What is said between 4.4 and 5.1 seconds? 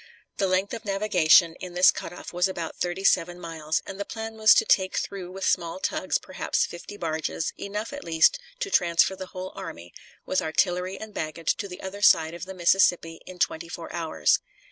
to take